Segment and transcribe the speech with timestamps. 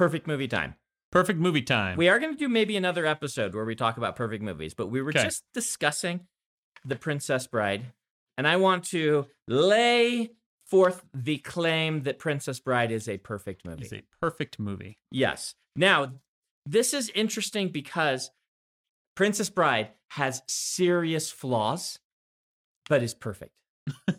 [0.00, 0.76] perfect movie time.
[1.12, 1.98] Perfect movie time.
[1.98, 4.86] We are going to do maybe another episode where we talk about perfect movies, but
[4.86, 5.24] we were Okay.
[5.24, 6.20] just discussing
[6.86, 7.84] The Princess Bride,
[8.38, 10.30] and I want to lay
[10.64, 13.82] forth the claim that Princess Bride is a perfect movie.
[13.82, 14.96] It's a perfect movie.
[15.10, 15.54] Yes.
[15.76, 16.12] Now,
[16.64, 18.30] this is interesting because
[19.16, 21.98] Princess Bride has serious flaws,
[22.88, 23.52] but is perfect.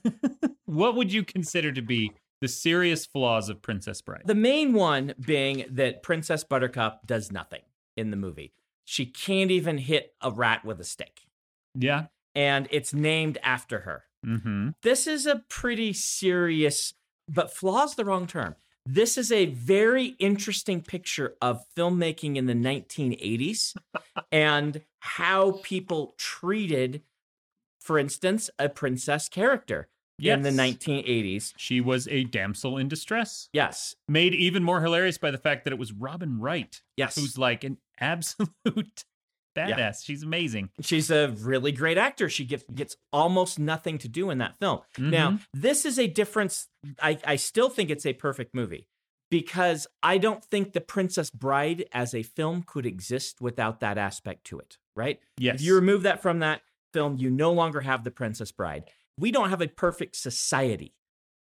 [0.65, 2.11] what would you consider to be
[2.41, 4.23] the serious flaws of Princess Bride?
[4.25, 7.61] The main one being that Princess Buttercup does nothing
[7.95, 8.53] in the movie.
[8.83, 11.21] She can't even hit a rat with a stick,
[11.75, 12.07] yeah.
[12.35, 14.03] and it's named after her.
[14.25, 14.69] Mm-hmm.
[14.81, 16.93] This is a pretty serious,
[17.29, 18.55] but flaws the wrong term.
[18.85, 23.75] This is a very interesting picture of filmmaking in the 1980s
[24.31, 27.03] and how people treated,
[27.79, 29.87] for instance, a princess character
[30.21, 31.53] in the 1980s.
[31.57, 33.49] She was a damsel in distress.
[33.53, 37.15] Yes, Made even more hilarious by the fact that it was Robin Wright, yes.
[37.15, 39.05] who's like an absolute
[39.57, 40.03] badass.
[40.05, 40.69] She's amazing.
[40.81, 42.29] She's a really great actor.
[42.29, 44.79] She gets gets almost nothing to do in that film.
[44.97, 45.39] Now, Mhm.
[45.53, 46.67] this is a difference.
[47.01, 48.87] I, I still think it's a perfect movie
[49.29, 54.45] because I don't think The Princess Bride as a film could exist without that aspect
[54.45, 55.19] to it, right?
[55.37, 55.55] yes.
[55.55, 56.61] If you remove that from that
[56.93, 58.85] film, you no longer have The Princess Bride.
[59.21, 60.93] We don't have a perfect society.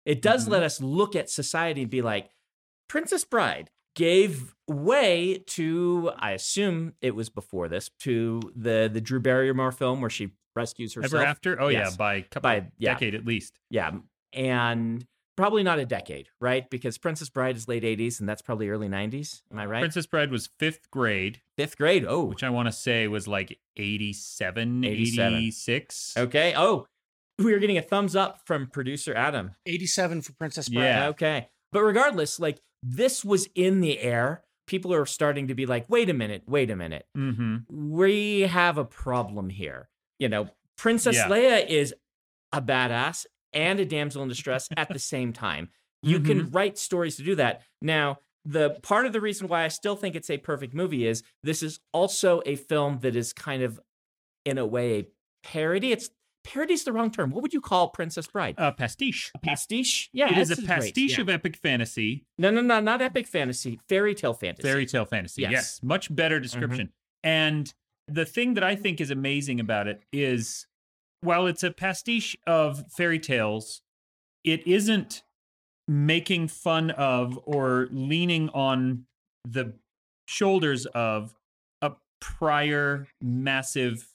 [0.04, 0.50] It does Mhm.
[0.52, 2.30] let us look at society and be like,
[2.88, 9.20] Princess Bride gave way to, I assume it was before this, to the the Drew
[9.20, 11.14] Barrymore film where she rescues herself.
[11.14, 11.60] Ever after?
[11.60, 11.92] Oh Yes.
[11.92, 12.92] yeah, by a couple By- yeah.
[12.94, 13.58] decade at least.
[13.70, 13.92] Yeah.
[14.32, 16.68] And probably not a decade, right?
[16.68, 19.42] Because Princess Bride is late 80s and that's probably early 90s.
[19.52, 19.80] Am I right?
[19.80, 22.04] Princess Bride was fifth grade, Fifth grade.
[22.06, 25.34] Oh, which I want to say was like 87, 87.
[25.34, 26.16] 86.
[26.16, 26.54] okay.
[26.56, 26.86] Oh,
[27.39, 29.53] we are getting a thumbs up from producer Adam.
[29.67, 30.84] 87 for Princess Bride.
[30.84, 31.08] Yeah.
[31.08, 31.48] Okay.
[31.72, 34.42] But regardless, like this was in the air.
[34.67, 37.06] People are starting to be like, wait a minute, wait a minute.
[37.16, 37.56] Mm-hmm.
[37.91, 39.88] We have a problem here.
[40.19, 41.28] You know, Princess Yeah.
[41.28, 41.94] Leia is
[42.53, 45.71] a badass and a damsel in distress at the same time.
[46.03, 46.27] You Mm-hmm.
[46.27, 47.62] can write stories to do that.
[47.81, 51.22] Now, the part of the reason why I still think it's a perfect movie is
[51.43, 53.81] this is also a film that is kind of,
[54.44, 55.09] in a way, a
[55.43, 55.93] parody.
[55.93, 56.10] It's
[56.48, 57.31] parody's the wrong term.
[57.31, 58.54] What would you call Princess Bride?
[58.59, 59.31] Uh, pastiche.
[59.34, 60.09] A pastiche?
[60.12, 60.66] Yeah, it is a great.
[60.66, 61.22] pastiche Yeah.
[61.22, 64.66] of epic fantasy, No, no, no, not epic fantasy, fairy tale fantasy.
[64.66, 65.42] fairy tale fantasy.
[65.42, 65.48] Yes.
[65.48, 65.54] Mm-hmm.
[65.54, 65.81] Yes.
[65.82, 66.92] much better description.
[67.22, 67.72] And
[68.06, 70.66] the thing that I think is amazing about it is
[71.20, 73.82] while it's a pastiche of fairy tales,
[74.44, 75.22] it isn't
[75.86, 79.04] making fun of or leaning on
[79.44, 79.75] the
[80.26, 81.34] shoulders of
[81.82, 84.06] a prior massive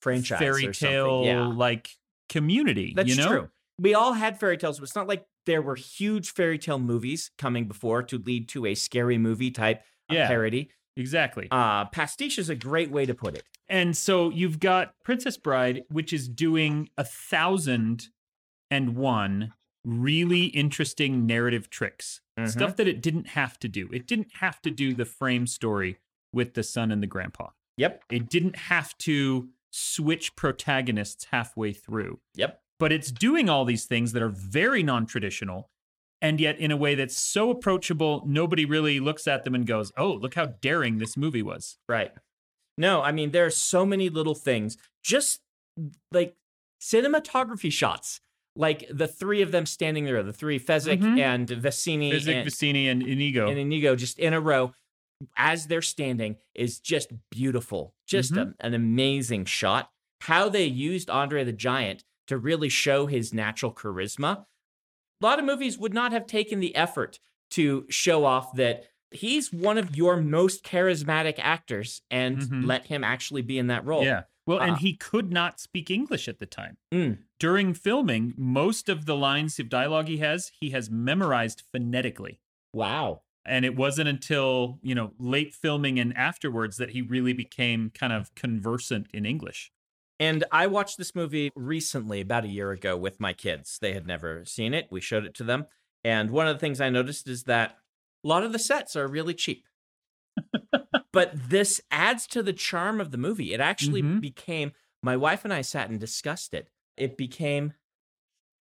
[0.00, 1.90] franchise fairy tale Yeah, like
[2.28, 2.92] community.
[2.94, 3.28] that's you know?
[3.28, 3.50] true.
[3.78, 7.30] We all had fairy tales, but it's not like there were huge fairy tale movies
[7.38, 10.26] coming before to lead to a scary movie type of Yeah.
[10.28, 10.70] parody.
[10.96, 11.46] Exactly.
[11.50, 13.44] Uh, pastiche is a great way to put it.
[13.68, 18.08] And so you've got Princess Bride, which is doing a thousand
[18.70, 19.52] and one
[19.84, 22.20] really interesting narrative tricks.
[22.38, 22.48] Mhm.
[22.48, 23.88] Stuff that it didn't have to do.
[23.92, 25.98] It didn't have to do the frame story
[26.32, 27.50] with the son and the grandpa.
[27.76, 28.04] Yep.
[28.10, 32.18] It didn't have to switch protagonists halfway through.
[32.34, 32.60] Yep.
[32.78, 35.68] But it's doing all these things that are very non traditional
[36.22, 39.92] and yet in a way that's so approachable, nobody really looks at them and goes,
[39.98, 41.76] oh, look how daring this movie was.
[41.90, 42.10] Right.
[42.78, 45.40] No, I mean, there are so many little things, just
[46.10, 46.34] like
[46.80, 48.20] cinematography shots,
[48.54, 51.18] like the three of them standing there, the three Fezzik Mhm.
[51.18, 53.48] and Vizzini Fezzik, and, and Inigo.
[53.48, 54.72] and Inigo just in a row
[55.36, 57.94] as they're standing is just beautiful.
[58.06, 58.54] Just Mhm.
[58.58, 59.90] a- an amazing shot.
[60.22, 64.46] How they used Andre the Giant to really show his natural charisma.
[65.20, 67.18] A lot of movies would not have taken the effort
[67.50, 72.66] to show off that he's one of your most charismatic actors and Mhm.
[72.66, 74.04] let him actually be in that role.
[74.04, 74.24] Yeah.
[74.46, 76.76] Well, Uh, and he could not speak English at the time.
[76.92, 77.24] Mm.
[77.40, 82.40] During filming, most of the lines of dialogue he has, he has memorized phonetically.
[82.72, 83.22] Wow.
[83.46, 88.12] And it wasn't until, you know, late filming and afterwards that he really became kind
[88.12, 89.70] of conversant in English.
[90.18, 93.78] And I watched this movie recently, about a year ago, with my kids.
[93.78, 94.88] They had never seen it.
[94.90, 95.66] We showed it to them.
[96.04, 97.78] And one of the things I noticed is that
[98.24, 99.66] a lot of the sets are really cheap.
[101.12, 103.52] but this adds to the charm of the movie.
[103.54, 104.20] It actually Mhm.
[104.20, 104.72] became,
[105.02, 106.68] my wife and I sat and discussed it.
[106.96, 107.74] It became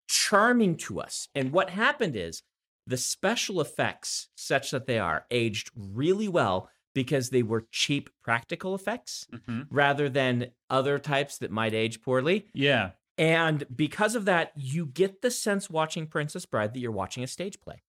[0.08, 1.28] charming to us.
[1.36, 2.42] And what happened is
[2.89, 8.74] the special effects, such that they are, aged really well because they were cheap practical
[8.75, 9.27] effects
[9.69, 12.47] rather than other types that might age poorly.
[12.53, 12.91] Yeah.
[13.18, 17.27] And because of that, you get the sense watching Princess Bride that you're watching a
[17.27, 17.83] stage play.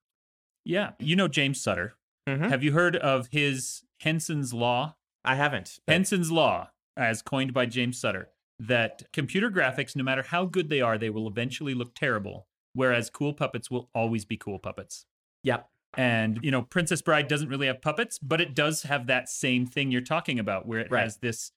[0.65, 0.91] Yeah.
[0.99, 1.95] You know James Sutter.
[2.29, 2.51] Mhm.
[2.51, 4.97] Have you heard of his Henson's Law?
[5.25, 5.79] I haven't.
[5.87, 10.69] but- Henson's Law, as coined by James Sutter, that computer graphics, no matter how good
[10.69, 15.07] they are, they will eventually look terrible, whereas cool puppets will always be cool puppets.
[15.45, 15.69] Yep.
[15.97, 19.67] And, you know, Princess Bride doesn't really have puppets, but it does have that same
[19.67, 21.03] thing you're talking about, where it Right.
[21.03, 21.51] has this,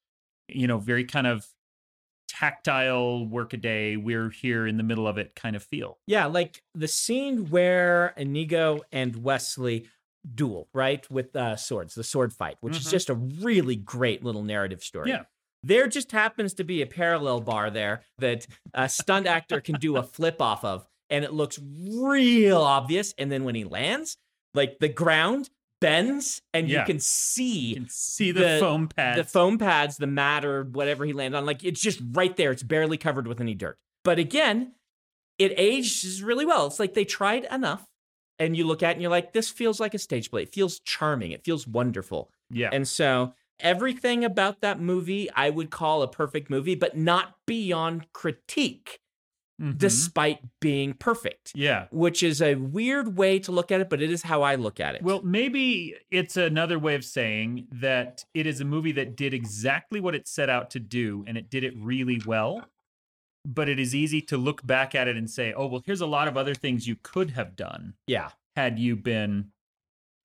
[0.47, 1.47] you know, very kind of
[2.27, 5.99] tactile workaday, we're here in the middle of it kind of feel.
[6.07, 9.87] Yeah, like the scene where Inigo and Westley
[10.33, 12.91] duel, right, with uh, swords, the sword fight, which is Mhm.
[12.91, 15.09] just a really great little narrative story.
[15.09, 15.25] Yeah.
[15.63, 19.95] There just happens to be a parallel bar there that a stunt actor can do
[19.97, 21.57] a flip off of, and it looks
[21.87, 23.13] real obvious.
[23.17, 24.17] And then when he lands,
[24.53, 25.49] like the ground
[25.79, 26.79] bends, and Yeah.
[26.81, 29.17] you can see You can see the, The- foam pads.
[29.17, 32.51] the foam pads, the mat or whatever he landed on, like it's just right there.
[32.51, 33.77] It's barely covered with any dirt.
[34.03, 34.73] But again,
[35.39, 36.67] it ages really well.
[36.67, 37.85] It's like they tried enough.
[38.39, 40.43] And you look at it and you're like, this feels like a stage play.
[40.43, 41.31] It feels charming.
[41.31, 42.31] It feels wonderful.
[42.49, 42.69] yeah.
[42.73, 48.11] And so everything about that movie I would call a perfect movie, but not beyond
[48.13, 48.99] critique,
[49.61, 49.77] Mhm.
[49.77, 51.51] despite being perfect.
[51.55, 51.85] yeah.
[51.91, 54.79] Which is a weird way to look at it, but it is how I look
[54.79, 55.03] at it.
[55.03, 59.99] Well, maybe it's another way of saying that it is a movie that did exactly
[59.99, 62.65] what it set out to do and it did it really well.
[63.45, 66.05] But it is easy to look back at it and say, oh, well, here's a
[66.07, 68.29] lot of other things you could have done yeah.
[68.55, 69.51] had you been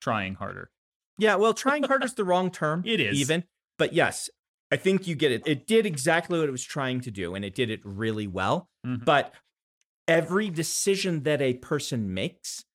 [0.01, 0.71] trying harder.
[1.17, 2.81] Yeah, well, trying harder is the wrong term.
[2.85, 3.19] It is.
[3.19, 3.43] even,
[3.77, 4.29] but yes,
[4.71, 5.43] I think you get it.
[5.45, 8.68] It did exactly what it was trying to do, and it did it really well.
[8.85, 9.05] Mhm.
[9.05, 9.33] But
[10.07, 12.65] every decision that a person makes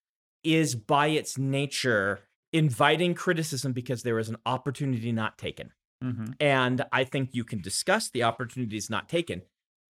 [0.43, 2.21] is, by its nature,
[2.53, 5.73] inviting criticism because there is an opportunity not taken.
[6.03, 6.35] Mhm.
[6.39, 9.43] And I think you can discuss the opportunities not taken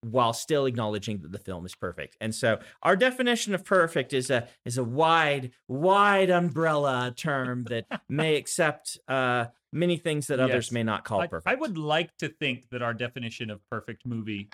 [0.02, 2.16] while still acknowledging that the film is perfect.
[2.20, 7.86] And so our definition of perfect is a is a wide, wide umbrella term that
[8.08, 10.72] may accept uh, many things that others Yes.
[10.72, 11.48] may not call I, perfect.
[11.48, 14.50] I would like to think that our definition of perfect movie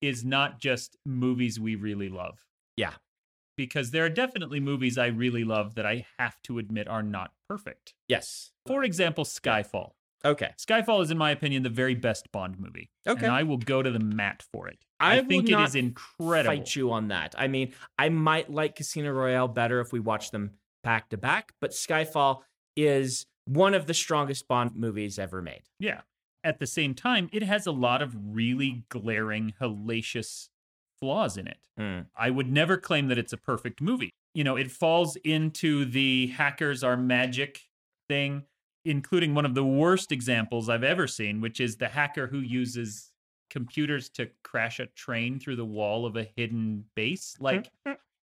[0.00, 2.38] is not just movies we really love.
[2.76, 2.92] Yeah.
[3.56, 7.32] Because there are definitely movies I really love that I have to admit are not
[7.48, 7.94] perfect.
[8.08, 8.50] yes.
[8.66, 9.92] For example, Skyfall.
[10.24, 10.50] Okay.
[10.58, 12.90] Skyfall is, in my opinion, the very best Bond movie.
[13.06, 13.24] Okay.
[13.26, 14.78] And I will go to the mat for it.
[14.98, 16.56] I I, think it is incredible.
[16.56, 17.34] Fight you on that.
[17.38, 20.52] I mean, I might like Casino Royale better if we watch them
[20.82, 22.40] back to back, but Skyfall
[22.76, 25.62] is one of the strongest Bond movies ever made.
[25.78, 26.00] Yeah.
[26.46, 30.48] At the same time, it has a lot of really glaring, hellacious
[31.00, 31.58] flaws in it.
[31.76, 32.02] Hmm.
[32.16, 34.10] I would never claim that it's a perfect movie.
[34.32, 37.62] You know, it falls into the hackers are magic
[38.08, 38.44] thing,
[38.84, 43.10] including one of the worst examples I've ever seen, which is the hacker who uses
[43.50, 47.34] computers to crash a train through the wall of a hidden base.
[47.40, 47.72] Like,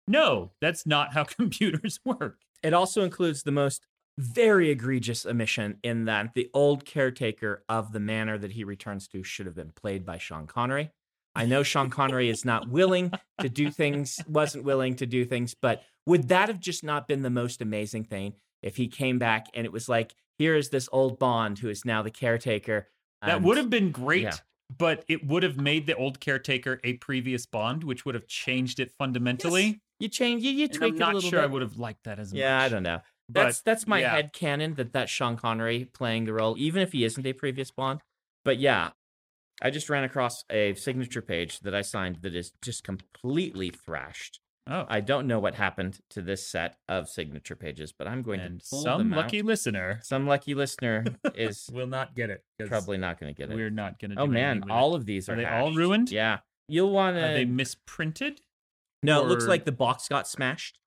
[0.07, 2.39] no, that's not how computers work.
[2.63, 3.85] It also includes the most
[4.17, 9.23] very egregious omission in that the old caretaker of the manor that he returns to
[9.23, 10.91] should have been played by Sean Connery.
[11.35, 15.55] I know Sean Connery is not willing to do things, wasn't willing to do things,
[15.59, 19.47] but would that have just not been the most amazing thing if he came back
[19.53, 22.87] and it was like, here is this old Bond who is now the caretaker?
[23.25, 24.35] That would have been great, yeah.
[24.77, 28.79] but it would have made the old caretaker a previous Bond, which would have changed
[28.79, 29.81] it fundamentally.
[29.99, 32.33] you change, you, you And tweak I'm not sure I would have liked that as
[32.33, 32.39] much.
[32.39, 32.99] Yeah, I don't know.
[33.29, 34.11] That's But, that's my yeah.
[34.11, 37.71] head canon that that's Sean Connery playing the role, even if he isn't a previous
[37.71, 38.01] Bond.
[38.43, 38.91] But yeah,
[39.61, 44.39] I just ran across a signature page that I signed that is just completely thrashed.
[44.65, 48.39] Oh, I don't know what happened to this set of signature pages, but I'm going
[48.39, 49.45] and to pull some them lucky out.
[49.45, 51.03] listener some lucky listener
[51.35, 52.43] is will not get it.
[52.67, 53.55] probably not going to get it.
[53.55, 54.21] We're not going to.
[54.21, 56.11] Oh man, all of these are, Are they all ruined?
[56.11, 57.23] Yeah, you'll want to.
[57.29, 58.39] are they misprinted?
[59.01, 60.79] No, it looks like the box got smashed.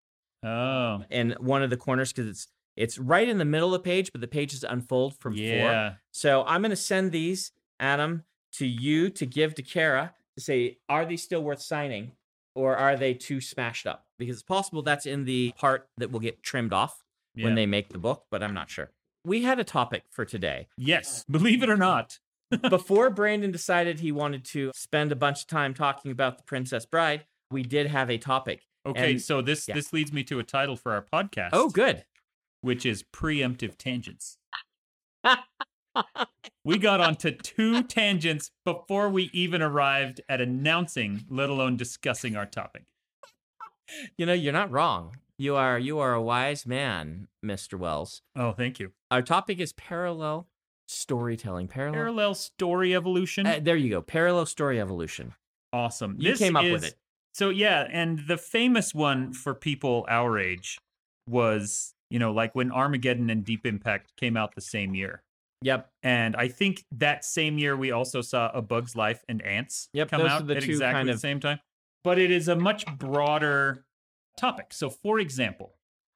[0.44, 3.88] Oh, in one of the corners because it's it's right in the middle of the
[3.88, 5.42] page, but the pages unfold from four.
[5.42, 5.94] yeah.
[6.12, 10.78] So I'm going to send these, Adam, to you to give to Kara to say,
[10.88, 12.12] are these still worth signing,
[12.54, 14.04] or are they too smashed up?
[14.18, 17.02] Because it's possible that's in the part that will get trimmed off
[17.34, 17.44] yeah.
[17.44, 18.90] when they make the book, but I'm not sure.
[19.24, 20.68] We had a topic for today.
[20.76, 22.18] Yes, believe it or not.
[22.70, 26.86] Before Brandon decided he wanted to spend a bunch of time talking about the Princess
[26.86, 28.62] Bride, we did have a topic.
[28.86, 29.74] Okay, And- so this yeah.
[29.74, 31.50] this leads me to a title for our podcast.
[31.52, 32.04] Oh, good.
[32.62, 34.38] which is preemptive tangents.
[36.64, 42.46] we got onto two tangents before we even arrived at announcing, let alone discussing our
[42.46, 42.84] topic.
[44.16, 45.16] You know, you're not wrong.
[45.38, 47.78] You are you are a wise man, Mr.
[47.78, 48.22] Wells.
[48.34, 48.92] Oh, thank you.
[49.10, 50.48] Our topic is parallel
[50.88, 51.68] storytelling.
[51.68, 51.94] Parallel.
[51.94, 53.46] Parallel story evolution.
[53.46, 54.02] Uh, there you go.
[54.02, 55.34] Parallel story evolution.
[55.72, 56.16] awesome.
[56.18, 56.94] You This came up with it.
[57.36, 60.78] So yeah, and the famous one for people our age
[61.28, 65.22] was You know, like when Armageddon and Deep Impact came out the same year.
[65.60, 65.90] Yep.
[66.02, 70.10] And I think that same year we also saw A Bug's Life and Ants Yep,
[70.10, 71.58] come out the at exactly kind the of- same time.
[72.04, 73.84] But it is a much broader
[74.38, 74.72] topic.
[74.72, 75.74] So, for example,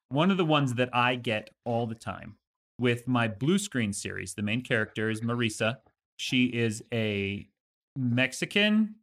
[0.09, 2.37] one of the ones that I get all the time
[2.79, 5.77] with my blue screen series, the main character is Marisa.
[6.17, 7.47] She is a
[7.95, 8.95] Mexican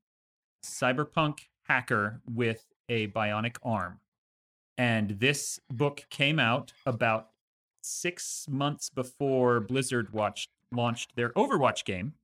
[0.64, 4.00] cyberpunk hacker with a bionic arm.
[4.76, 7.30] And this book came out about
[7.82, 12.14] six months before Blizzard watched, launched their Overwatch game.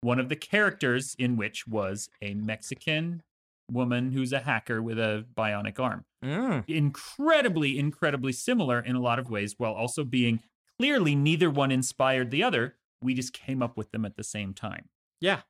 [0.00, 3.22] One of the characters in which was a Mexican
[3.70, 6.04] woman who's a hacker with a bionic arm.
[6.24, 6.64] Mm.
[6.68, 10.40] Incredibly, incredibly similar in a lot of ways, while also being
[10.78, 12.76] clearly neither one inspired the other.
[13.02, 14.88] We just came up with them at the same time.
[15.20, 15.40] Yeah.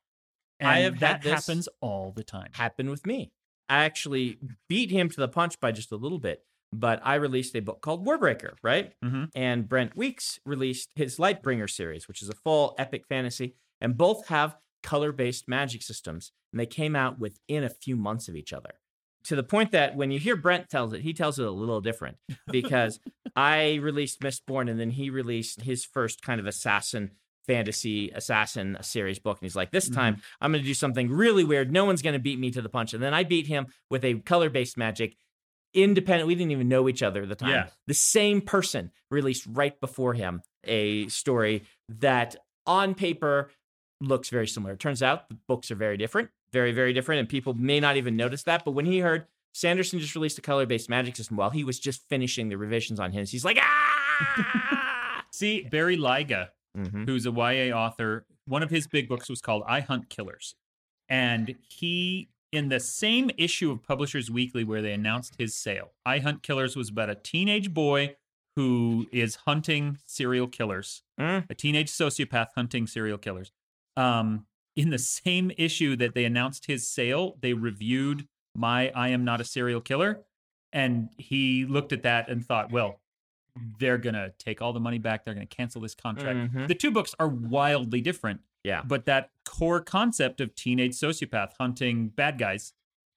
[0.59, 2.49] And I have had that this- happens all the time.
[2.53, 3.31] Happened with me.
[3.69, 7.55] I actually beat him to the punch by just a little bit, but I released
[7.55, 8.93] a book called Warbreaker, right?
[9.03, 9.29] Mhm.
[9.35, 14.27] And Brent Weeks released his Lightbringer series, which is a full epic fantasy, and both
[14.27, 16.31] have color based magic systems.
[16.51, 18.71] And they came out within a few months of each other.
[19.25, 21.81] To the point that when you hear Brent tells it, he tells it a little
[21.81, 22.17] different
[22.51, 22.99] because
[23.35, 27.11] I released Mistborn and then he released his first kind of assassin
[27.49, 31.43] fantasy assassin series book and he's like this time i'm going to do something really
[31.43, 31.71] weird.
[31.71, 32.93] No one's going to beat me to the punch.
[32.93, 35.17] And then i beat him with a color based magic
[35.73, 37.49] independent we didn't even know each other at the time.
[37.49, 37.67] Yeah.
[37.87, 42.35] the same person released right before him a story that
[42.67, 43.49] on paper
[43.99, 44.73] looks very similar.
[44.73, 47.97] It turns out the books are very different very very different and people may not
[47.97, 51.35] even notice that but when he heard sanderson just released a color based magic system
[51.35, 54.85] while he was just finishing the revisions on his he's like ah!
[55.31, 57.05] See, Barry Lyga, Mhm.
[57.07, 60.55] who's a YA author, one of his big books was called I Hunt Killers.
[61.07, 66.19] And he, in the same issue of Publishers Weekly where they announced his sale, I
[66.19, 68.15] Hunt Killers was about a teenage boy
[68.55, 71.45] who is hunting serial killers, Mm.
[71.49, 73.51] a teenage sociopath hunting serial killers.
[73.95, 74.45] Um,
[74.75, 79.41] in the same issue that they announced his sale, they reviewed my I Am Not
[79.41, 80.23] a Serial Killer.
[80.71, 83.01] And he looked at that and thought, well,
[83.79, 85.23] they're going to take all the money back.
[85.25, 86.53] They're going to cancel this contract.
[86.53, 86.67] Mhm.
[86.67, 92.09] The two books are wildly different, yeah but that core concept of teenage sociopath hunting
[92.09, 92.73] bad guys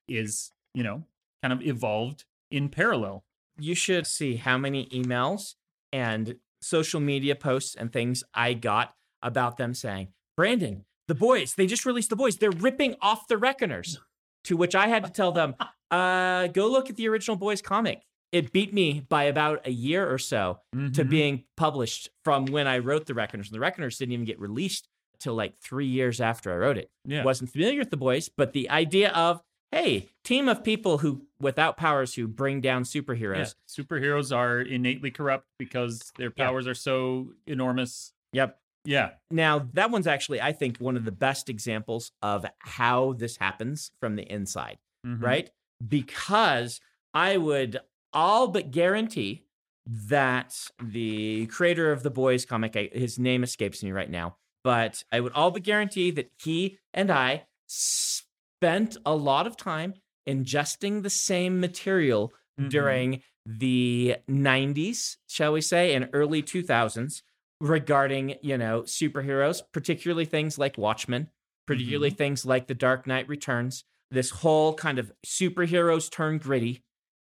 [0.08, 1.04] is, you know,
[1.42, 3.25] kind of evolved in parallel.
[3.58, 5.56] you should see how many emails
[5.92, 11.66] and social media posts and things I got about them saying, Brandon, the boys, they
[11.66, 12.37] just released the boys.
[12.38, 14.00] They're ripping off the Reckoners.
[14.44, 15.54] To which I had to tell them,
[15.90, 18.02] uh, go look at the original boys comic.
[18.33, 21.09] It beat me by about a year or so to Mhm.
[21.11, 23.49] being published from when I wrote the Reckoners.
[23.49, 24.89] And the Reckoners didn't even get released
[25.21, 27.23] till like three years after I wrote it yeah.
[27.23, 31.79] wasn't familiar with the boys, but the idea of hey, team of people who without
[31.79, 33.55] powers who bring down superheroes.
[33.79, 33.85] Yeah.
[33.85, 36.47] Superheroes are innately corrupt because their Yeah.
[36.47, 38.12] powers are so enormous.
[38.35, 38.61] Yep.
[38.85, 39.12] Yeah.
[39.31, 43.93] Now that one's actually, I think, one of the best examples of how this happens
[43.99, 45.23] from the inside, Mhm.
[45.23, 45.51] right?
[45.87, 46.81] Because
[47.15, 47.79] I would
[48.12, 49.45] all but guarantee
[49.87, 55.02] that the creator of the boys comic, I, his name escapes me right now, but
[55.11, 59.95] I would all but guarantee that he and I spent a lot of time
[60.28, 62.71] ingesting the same material Mhm.
[62.71, 67.23] during the 90s, shall we say, and early 2000s
[67.61, 71.28] regarding, you know, superheroes, particularly things like Watchmen,
[71.66, 73.85] particularly things like The Dark Knight Returns.
[74.11, 76.85] This whole kind of superheroes turn gritty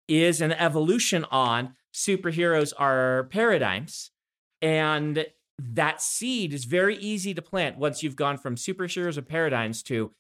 [0.08, 4.12] is an evolution on superheroes are paradigms.
[4.62, 5.26] And
[5.60, 10.12] that seed is very easy to plant once you've gone from superheroes or paradigms to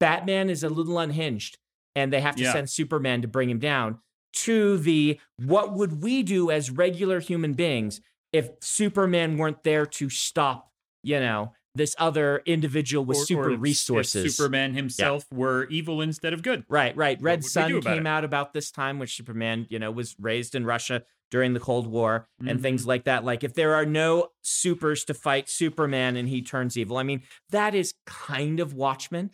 [0.00, 1.58] Batman is a little unhinged
[1.94, 2.52] and they have to Yeah.
[2.52, 4.00] send Superman to bring him down
[4.34, 8.00] to the what would we do as regular human beings
[8.32, 10.72] if Superman weren't there to stop,
[11.02, 14.36] you know, this other individual with Or- or super if resources.
[14.36, 16.64] Superman himself were evil instead of good.
[16.68, 17.20] Right, right.
[17.20, 18.10] Red Sun came it?
[18.10, 21.86] out about this time, which Superman, you know, was raised in Russia during the Cold
[21.86, 22.58] War and Mm-hmm.
[22.58, 23.24] things like that.
[23.24, 27.22] Like, if there are no supers to fight Superman and he turns evil, I mean,
[27.50, 29.30] that is kind of Watchmen,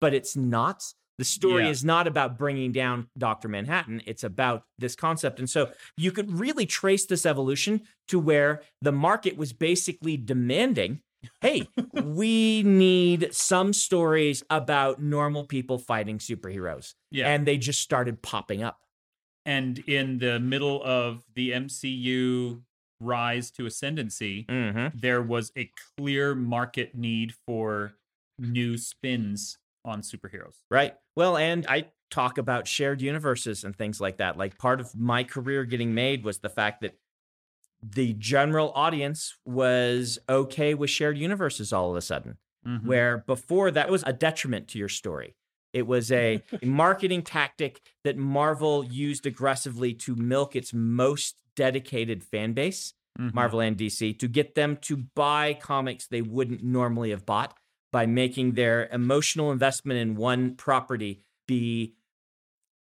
[0.00, 0.82] but it's not.
[1.18, 1.70] The story Yeah.
[1.70, 3.48] is not about bringing down Dr.
[3.48, 4.02] Manhattan.
[4.06, 5.38] It's about this concept.
[5.38, 11.00] And so you could really trace this evolution to where the market was basically demanding
[11.40, 11.68] hey,
[12.02, 16.94] we need some stories about normal people fighting superheroes.
[17.10, 17.28] Yeah.
[17.28, 18.78] And they just started popping up.
[19.44, 22.62] And in the middle of the MCU
[23.00, 24.98] rise to ascendancy, Mm-hmm.
[24.98, 27.92] there was a clear market need for
[28.38, 30.56] new spins on superheroes.
[30.70, 30.94] Right.
[31.14, 34.36] Well, and I talk about shared universes and things like that.
[34.36, 36.94] Like part of my career getting made was the fact that
[37.82, 42.84] the general audience was okay with shared universes all of a sudden, Mhm.
[42.84, 45.36] where before that was a detriment to your story.
[45.72, 52.52] It was a marketing tactic that Marvel used aggressively to milk its most dedicated fan
[52.54, 53.34] base, Mhm.
[53.34, 57.56] Marvel and DC, to get them to buy comics they wouldn't normally have bought
[57.92, 61.94] by making their emotional investment in one property be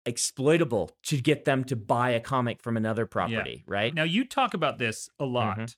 [0.06, 3.94] exploitable to get them to buy a comic from another property, right?
[3.94, 5.76] Now you talk about this a lot, Mhm.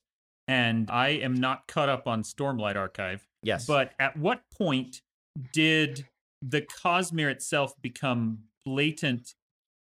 [0.48, 3.28] and I am not caught up on Stormlight Archive.
[3.44, 3.66] Yes.
[3.68, 5.02] But at what point
[5.54, 6.08] did
[6.42, 9.36] the Cosmere itself become blatant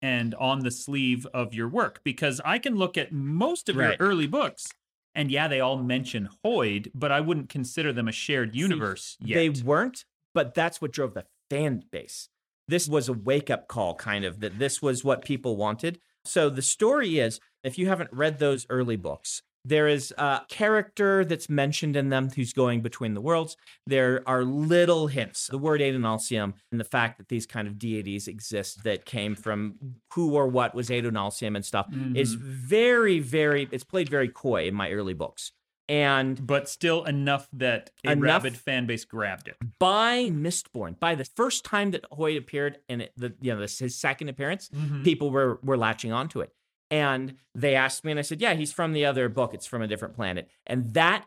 [0.01, 2.01] and on the sleeve of your work?
[2.03, 3.98] Because I can look at most of Right.
[4.00, 4.67] your early books,
[5.15, 9.36] and yeah, they all mention Hoid, but I wouldn't consider them a shared universe yet.
[9.36, 12.29] They weren't, but that's what drove the fan base.
[12.67, 16.00] This was a wake up call, kind of, that this was what people wanted.
[16.25, 21.25] So the story is if you haven't read those early books, there is a character
[21.25, 23.57] that's mentioned in them who's going between the worlds.
[23.86, 25.47] There are little hints.
[25.47, 29.75] The word Adonalsium and the fact that these kind of deities exist that came from
[30.13, 32.39] who or what was Adonalsium and stuff is Mhm.
[32.39, 35.51] very, very, it's played very coy in my early books.
[35.89, 39.56] And but still enough that a Enough- rabid fan base grabbed it.
[39.79, 43.79] by Mistborn, by the first time that Hoid appeared and it, the you know this
[43.79, 45.03] his second appearance, Mhm.
[45.03, 46.51] people were were latching onto it.
[46.89, 49.53] And they asked me, and I said, "Yeah, he's from the other book.
[49.53, 51.25] It's from a different planet." And that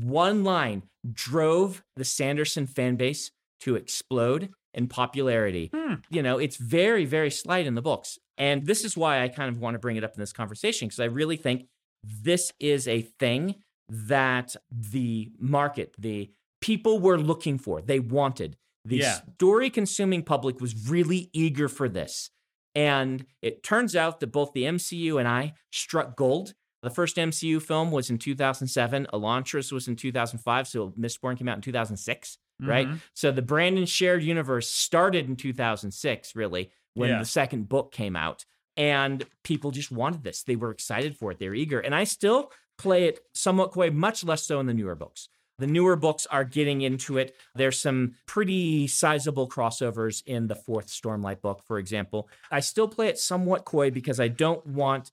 [0.00, 5.70] one line drove the Sanderson fan base to explode in popularity.
[5.74, 5.94] Hmm.
[6.10, 9.48] You know, it's very, very slight in the books, and this is why I kind
[9.54, 11.66] of want to bring it up in this conversation because I really think
[12.02, 13.56] this is a thing
[13.88, 18.56] that the market, the people were looking for, they wanted.
[18.84, 19.20] The Yeah.
[19.34, 22.30] story consuming public was really eager for this.
[22.74, 26.54] And it turns out that both the MCU and I struck gold.
[26.82, 31.56] The first MCU film was in 2007, Elantris was in 2005, so Mistborn came out
[31.56, 32.88] in 2006, right?
[32.88, 33.00] Mhm.
[33.14, 37.18] So the Brandon shared universe started in 2006, really, when Yeah.
[37.18, 38.44] the second book came out.
[38.76, 40.42] And people just wanted this.
[40.42, 41.38] They were excited for it.
[41.38, 41.78] They were eager.
[41.78, 45.28] And I still play it somewhat coy, much less so in the newer books.
[45.58, 47.36] The newer books are getting into it.
[47.54, 52.28] There's some pretty sizable crossovers in the fourth Stormlight book, for example.
[52.50, 55.12] I still play it somewhat coy because I don't want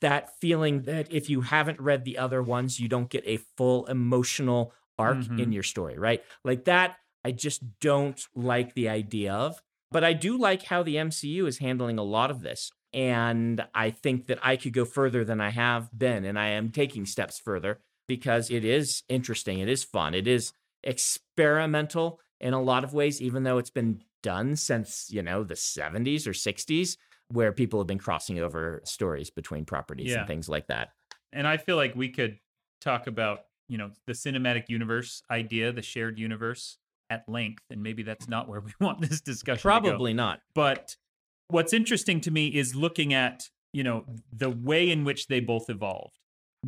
[0.00, 3.84] that feeling that if you haven't read the other ones, you don't get a full
[3.86, 5.40] emotional arc Mhm.
[5.42, 6.24] in your story, right?
[6.44, 9.62] Like that, I just don't like the idea of.
[9.90, 12.72] But I do like how the MCU is handling a lot of this.
[12.96, 16.24] And I think that I could go further than I have been.
[16.24, 17.78] And I am taking steps further
[18.08, 19.58] because it is interesting.
[19.58, 20.14] It is fun.
[20.14, 25.22] It is experimental in a lot of ways, even though it's been done since, you
[25.22, 26.96] know, the 70s or 60s,
[27.28, 30.20] where people have been crossing over stories between properties Yeah.
[30.20, 30.90] and things like that.
[31.32, 32.38] And I feel like we could
[32.80, 36.78] talk about, you know, the cinematic universe idea, the shared universe
[37.10, 37.62] at length.
[37.70, 39.80] And maybe that's not where we want this discussion to go.
[39.80, 40.40] Probably not.
[40.54, 40.96] But
[41.48, 45.68] what's interesting to me is looking at, you know, the way in which they both
[45.70, 46.18] evolved.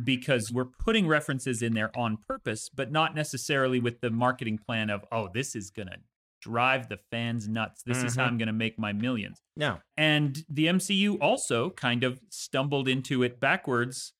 [0.01, 4.89] Because we're putting references in there on purpose, but not necessarily with the marketing plan
[4.89, 5.97] of, oh, this is going to
[6.41, 7.83] drive the fans nuts.
[7.83, 8.27] This is how Mhm.
[8.27, 9.41] I'm going to make my millions.
[9.57, 9.79] No.
[9.97, 14.13] And the MCU also kind of stumbled into it backwards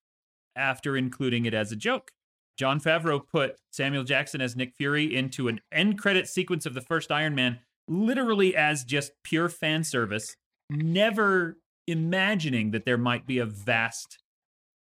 [0.53, 2.11] after including it as a joke.
[2.57, 6.81] Jon Favreau put Samuel Jackson as Nick Fury into an end credit sequence of the
[6.81, 10.35] first Iron Man, literally as just pure fan service,
[10.69, 14.19] never imagining that there might be a vast,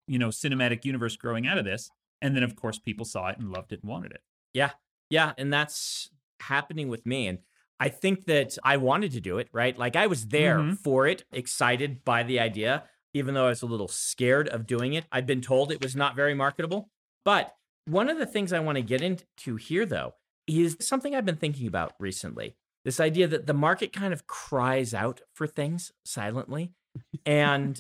[0.07, 1.91] you know, cinematic universe growing out of this.
[2.21, 4.23] And then, of course, people saw it and loved it and wanted it.
[4.53, 4.73] Yeah,
[5.11, 5.33] Yeah.
[5.39, 7.29] and that's happening with me.
[7.29, 7.39] And
[7.81, 9.79] I think that I wanted to do it, right?
[9.79, 10.79] Like I was there Mhm.
[10.79, 14.95] for it, excited by the idea, even though I was a little scared of doing
[14.95, 15.07] it.
[15.13, 16.91] I'd been told it was not very marketable.
[17.25, 20.15] But one of the things I want to get into here, though,
[20.47, 22.57] is something I've been thinking about recently.
[22.89, 26.73] This idea that the market kind of cries out for things silently.
[27.27, 27.79] and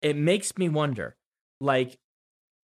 [0.00, 1.18] it makes me wonder
[1.60, 1.98] like,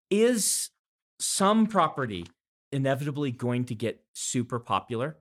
[0.09, 0.71] is
[1.19, 2.25] some property
[2.71, 5.17] inevitably going to get super popular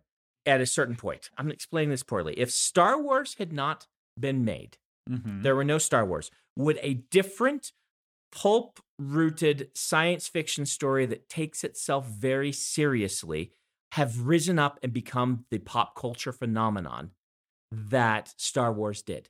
[0.45, 1.31] at a certain point.
[1.35, 2.35] I'm explaining this poorly.
[2.35, 3.87] If Star Wars had not
[4.19, 4.77] been made,
[5.09, 5.41] Mhm.
[5.41, 7.71] there were no Star Wars, would a different
[8.31, 13.51] pulp rooted science fiction story that takes itself very seriously
[13.93, 17.11] have risen up and become the pop culture phenomenon
[17.71, 19.29] that Star Wars did?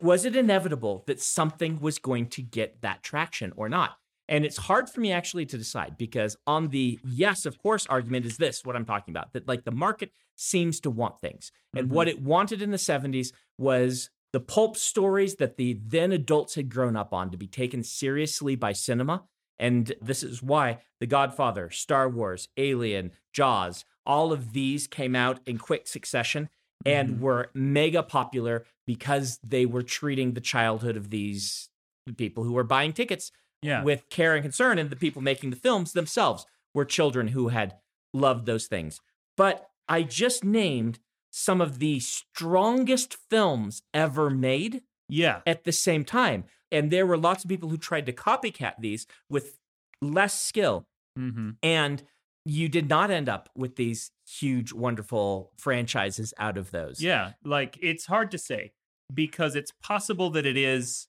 [0.00, 3.98] Was it inevitable that something was going to get that traction or not?
[4.28, 8.24] And it's hard for me actually to decide because on the yes, of course argument
[8.26, 11.50] is this what I'm talking about that like the market seems to want things.
[11.74, 11.94] And Mhm.
[11.94, 16.68] what it wanted in the 70s was the pulp stories that the then adults had
[16.70, 19.24] grown up on to be taken seriously by cinema
[19.60, 25.38] And this is why The Godfather, Star Wars, Alien, Jaws, all of these came out
[25.46, 26.48] in quick succession
[26.86, 27.20] and Mhm.
[27.20, 31.68] were mega popular because they were treating the childhood of these
[32.16, 33.30] people who were buying tickets
[33.62, 33.84] Yeah.
[33.84, 37.76] with care and concern, and the people making the films themselves were children who had
[38.14, 39.00] loved those things.
[39.36, 40.98] But I just named
[41.30, 45.42] some of the strongest films ever made yeah.
[45.46, 46.44] at the same time.
[46.72, 49.58] And there were lots of people who tried to copycat these with
[50.00, 50.86] less skill.
[51.18, 51.50] Mm-hmm.
[51.62, 52.02] And
[52.44, 57.02] you did not end up with these huge, wonderful franchises out of those.
[57.02, 58.72] Yeah, like it's hard to say
[59.12, 61.08] because it's possible that it is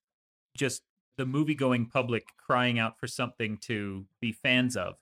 [0.57, 0.81] just
[1.17, 4.95] the movie going public crying out for something to be fans of.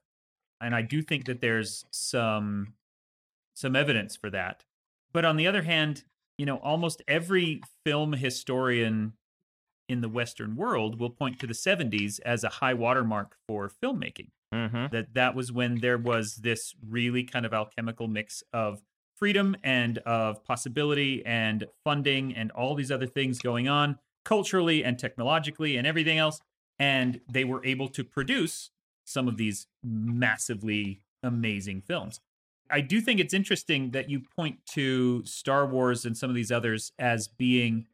[0.61, 2.73] And I do think that there's some
[3.55, 4.63] some evidence for that.
[5.11, 6.03] But on the other hand,
[6.37, 9.13] you know, almost every film historian
[9.89, 14.29] in the western world will point to the 70s as a high watermark for filmmaking.
[14.51, 14.87] Mm-hmm.
[14.91, 18.81] that that was when there was this really kind of alchemical mix of
[19.15, 24.97] freedom and of possibility and funding and all these other things going on culturally and
[24.97, 26.41] technologically and everything else.
[26.79, 28.71] And they were able to produce
[29.05, 32.19] some of these massively amazing films.
[32.71, 36.51] I do think it's interesting that you point to star wars and some of these
[36.51, 37.85] others as being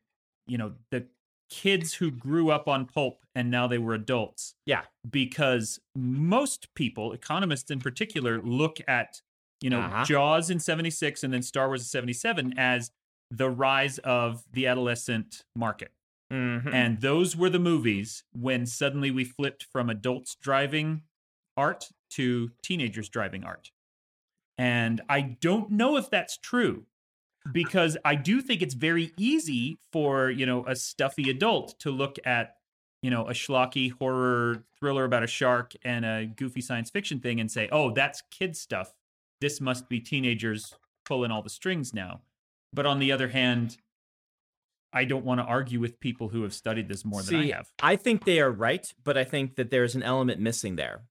[0.48, 1.08] you know the
[1.50, 4.84] kids who grew up on pulp and now they were adults Yeah.
[5.10, 9.22] because most people, economists in particular, look at
[9.62, 10.06] you know Uh-huh.
[10.06, 12.92] Jaws in '76 and then Star Wars in '77 as
[13.32, 15.92] the rise of the adolescent market,
[16.32, 16.74] Mm-hmm.
[16.74, 21.04] and those were the movies when suddenly we flipped from adults driving
[21.56, 23.72] art to teenagers driving art,
[24.58, 26.86] and I don't know if that's true.
[27.52, 32.18] Because I do think it's very easy for you know a stuffy adult to look
[32.26, 32.56] at
[33.06, 37.40] you know, a schlocky horror thriller about a shark and a goofy science fiction thing
[37.40, 38.96] and say, oh, that's kid stuff.
[39.42, 40.74] This must be teenagers
[41.06, 42.22] pulling all the strings now.
[42.74, 43.78] But on the other hand,
[44.92, 47.68] I don't want to argue with people who have studied this more than I have.
[47.80, 51.04] I think they are right, but I think that there's an element missing there.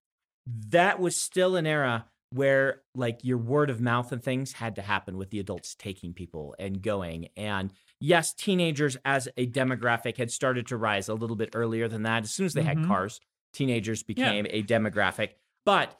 [0.46, 4.82] That was still an era where like your word of mouth and things had to
[4.82, 7.28] happen with the adults taking people and going.
[7.36, 12.02] And yes, teenagers as a demographic had started to rise a little bit earlier than
[12.02, 12.24] that.
[12.24, 12.78] As soon as they Mhm.
[12.78, 13.20] had cars,
[13.52, 15.34] teenagers became a demographic.
[15.64, 15.96] But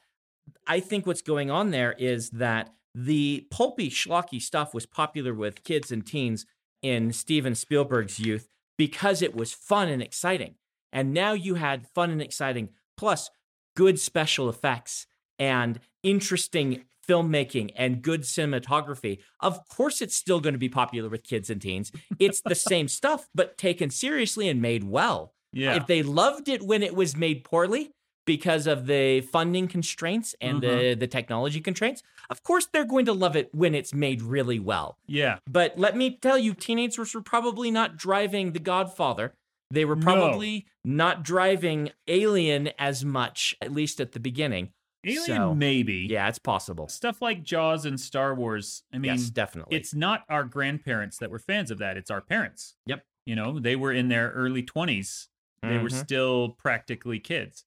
[0.67, 5.63] I think what's going on there is that the pulpy, schlocky stuff was popular with
[5.63, 6.47] kids and teens
[6.83, 10.57] in Steven Spielberg's youth because it was fun and exciting.
[10.93, 13.31] And now you had fun and exciting, plus
[13.77, 15.07] good special effects
[15.39, 19.19] and interesting filmmaking and good cinematography.
[19.41, 21.93] Of course, it's still going to be popular with kids and teens.
[22.19, 25.35] It's the same stuff, but taken seriously and made well.
[25.53, 25.75] Yeah.
[25.77, 27.93] If they loved it when it was made poorly
[28.27, 30.99] because of the funding constraints and the, mm-hmm.
[30.99, 34.97] the technology constraints, of course they're going to love it when it's made really well.
[35.07, 35.39] yeah.
[35.47, 39.35] But let me tell you, teenagers were probably not driving The Godfather.
[39.71, 40.03] They were No.
[40.03, 44.71] probably not driving Alien as much, at least at the beginning.
[45.07, 46.07] Alien, So, maybe.
[46.11, 46.89] Yeah, it's possible.
[46.89, 48.83] Stuff like Jaws and Star Wars.
[48.93, 49.77] I mean, yes, definitely.
[49.77, 51.97] it's not our grandparents that were fans of that.
[51.97, 52.77] It's our parents.
[52.87, 53.05] Yep.
[53.27, 55.29] You know, they were in their early 20s.
[55.63, 56.05] They were Mhm.
[56.05, 57.65] still practically kids.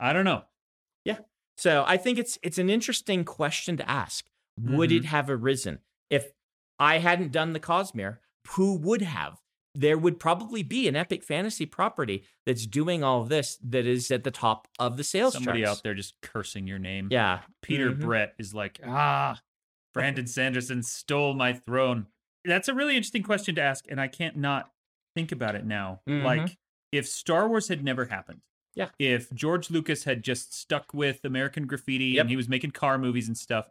[0.00, 0.44] I don't know.
[1.04, 1.18] Yeah.
[1.58, 4.26] So I think it's it's an interesting question to ask.
[4.58, 4.96] Would Mm-hmm.
[4.98, 6.32] it have arisen if
[6.78, 8.18] I hadn't done the Cosmere?
[8.52, 9.40] Who would have?
[9.74, 14.10] There would probably be an epic fantasy property that's doing all of this that is
[14.10, 15.78] at the top of the sales Somebody charts.
[15.78, 17.08] out there just cursing your name.
[17.10, 18.00] Yeah, Peter Mhm.
[18.00, 19.40] Brett is like, ah,
[19.92, 22.06] Brandon Sanderson stole my throne.
[22.44, 24.70] That's a really interesting question to ask, and I can't not
[25.16, 26.02] think about it now.
[26.08, 26.22] Mhm.
[26.22, 26.58] Like,
[26.92, 28.42] if Star Wars had never happened,
[28.74, 28.90] Yeah.
[28.98, 32.20] if George Lucas had just stuck with American Graffiti Yep.
[32.22, 33.68] and he was making car movies and stuff,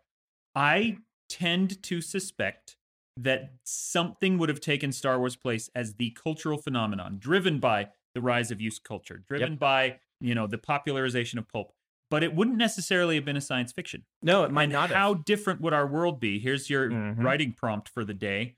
[0.56, 0.98] I
[1.30, 2.76] tend to suspect
[3.18, 8.22] that something would have taken Star Wars' place as the cultural phenomenon, driven by the
[8.22, 11.74] rise of youth culture, driven by you know the popularization of pulp.
[12.10, 14.04] But it wouldn't necessarily have been a science fiction.
[14.22, 14.90] no, it might And not.
[14.90, 14.98] have.
[14.98, 16.40] How different would our world be?
[16.40, 17.24] Here's your Mhm.
[17.24, 18.56] writing prompt for the day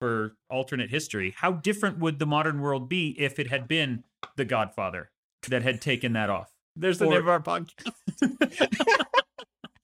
[0.00, 1.32] for alternate history.
[1.36, 4.04] How different would the modern world be if it had been
[4.36, 5.10] The Godfather
[5.48, 6.52] that had taken that off?
[6.76, 7.92] There's the or- name of our podcast.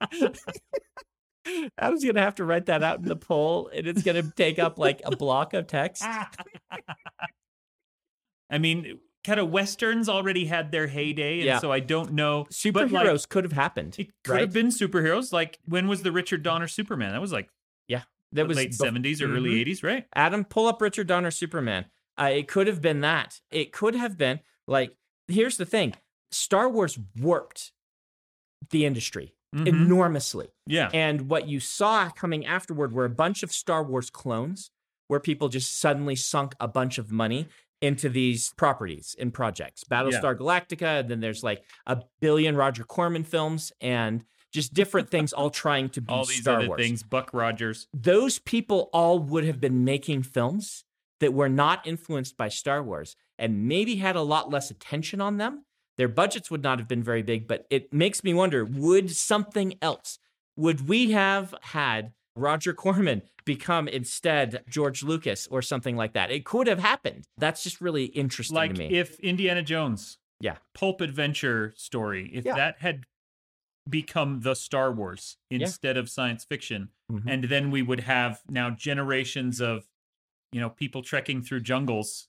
[1.78, 4.78] Adam's gonna have to write that out in the poll, and it's gonna take up
[4.78, 6.02] like a block of text.
[8.50, 11.58] I mean, kind of westerns already had their heyday, and Yeah.
[11.58, 12.46] so I don't know.
[12.52, 13.96] Superheroes but, like, could have happened.
[13.98, 14.40] it could right?
[14.42, 15.32] have been superheroes.
[15.32, 17.12] Like when was the Richard Donner Superman?
[17.12, 17.48] That was like
[17.88, 18.02] yeah,
[18.32, 19.60] that was late seventies or early Mhm.
[19.60, 20.06] eighties, right?
[20.14, 21.86] Adam, pull up Richard Donner Superman.
[22.20, 23.40] Uh, it could have been that.
[23.50, 24.94] It could have been like.
[25.26, 25.94] Here's the thing:
[26.30, 27.72] Star Wars warped
[28.70, 29.66] the industry Mhm.
[29.68, 30.48] enormously.
[30.66, 30.90] Yeah.
[30.92, 34.70] And what you saw coming afterward were a bunch of Star Wars clones
[35.08, 37.46] where people just suddenly sunk a bunch of money
[37.80, 39.84] into these properties and projects.
[39.84, 45.32] Battlestar Galactica, and then there's like a billion Roger Corman films and just different things
[45.32, 46.80] all trying to be All these Star other Wars.
[46.80, 47.02] things.
[47.02, 47.86] Buck Rogers.
[47.92, 50.84] Those people all would have been making films
[51.20, 55.36] that were not influenced by Star Wars and maybe had a lot less attention on
[55.36, 55.64] them.
[55.96, 59.74] Their budgets would not have been very big, but it makes me wonder would something
[59.80, 60.18] else,
[60.56, 66.30] would we have had Roger Corman become instead George Lucas or something like that?
[66.30, 67.24] It could have happened.
[67.38, 68.94] That's just really interesting Like to me.
[68.94, 70.56] if Indiana Jones, Yeah.
[70.74, 72.56] pulp adventure story, if Yeah.
[72.56, 73.04] that had
[73.88, 75.60] become the Star Wars Yeah.
[75.60, 77.22] instead of science fiction, Mhm.
[77.26, 79.86] and then we would have now generations of,
[80.52, 82.28] you know, people trekking through jungles.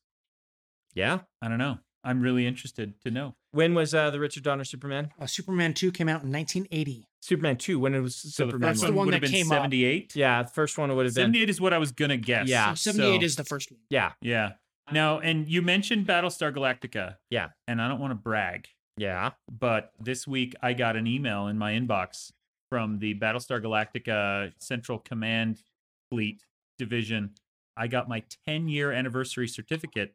[0.93, 1.21] yeah.
[1.41, 1.79] I don't know.
[2.05, 3.35] I'm really interested to know.
[3.55, 5.11] When was uh, the Richard Donner Superman?
[5.17, 7.07] Uh, Superman 2 came out in 1980.
[7.21, 7.79] Superman 2.
[7.79, 9.51] When it was So the Superman first the one one would have that been came
[9.53, 9.59] up.
[9.59, 10.13] 78.
[10.13, 11.23] Yeah, the first one would have been.
[11.27, 12.49] 78 is what I was gonna guess.
[12.49, 12.73] Yeah.
[12.73, 13.79] So 78 So- is the first one.
[13.89, 14.51] Yeah, Yeah.
[14.91, 17.15] Now, and you mentioned Battlestar Galactica.
[17.29, 17.47] Yeah.
[17.65, 19.31] And I don't want to brag, yeah.
[19.49, 22.33] but this week I got an email in my inbox
[22.69, 25.63] from the Battlestar Galactica Central Command
[26.11, 26.43] Fleet
[26.77, 27.31] Division.
[27.77, 30.13] I got my 10 year anniversary certificate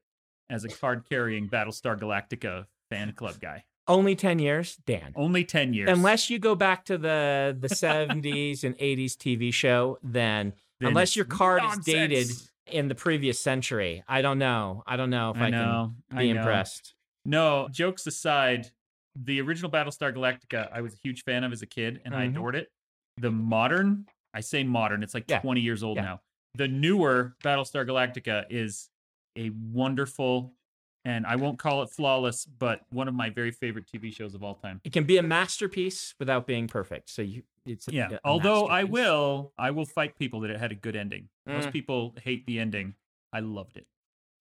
[0.50, 3.64] as a card carrying Battlestar Galactica fan club guy.
[3.88, 5.12] Only 10 years, Dan.
[5.16, 5.88] Only 10 years.
[5.90, 11.16] Unless you go back to the the 70s and 80s TV show, then, Then unless
[11.16, 12.28] your card is dated
[12.66, 14.84] in the previous century, I don't know.
[14.86, 15.94] I don't know if I, I know.
[16.10, 16.94] can be impressed.
[17.24, 18.68] No, jokes aside,
[19.16, 22.26] the original Battlestar Galactica, I was a huge fan of as a kid and I
[22.26, 22.30] Mhm.
[22.30, 22.68] adored it.
[23.16, 25.40] The modern, I say modern, it's like Yeah.
[25.40, 26.02] 20 years old Yeah.
[26.04, 26.20] now.
[26.54, 28.88] The newer Battlestar Galactica is
[29.36, 30.54] a wonderful,
[31.04, 34.42] and I won't call it flawless, but one of my very favorite TV shows of
[34.42, 34.80] all time.
[34.84, 37.10] It can be a masterpiece without being perfect.
[37.10, 38.08] So you, it's a- Yeah.
[38.12, 41.28] a Although I will, I will fight people that it had a good ending.
[41.46, 41.72] Most Mm.
[41.72, 42.94] people hate the ending.
[43.32, 43.86] I loved it.